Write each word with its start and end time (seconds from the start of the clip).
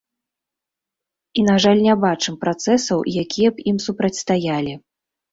І, 1.39 1.41
на 1.49 1.57
жаль, 1.65 1.81
не 1.87 1.93
бачым 2.05 2.35
працэсаў, 2.45 3.03
якія 3.25 3.49
б 3.57 3.65
ім 3.73 3.77
супрацьстаялі. 3.85 4.73